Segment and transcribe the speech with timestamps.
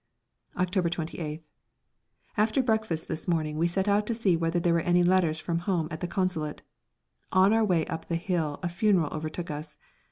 [0.57, 1.43] October 28th.
[2.35, 5.59] After breakfast this morning we set out to see whether there were any letters from
[5.59, 6.63] home at the Consulate.
[7.31, 9.77] On our way up the hill a funeral overtook us.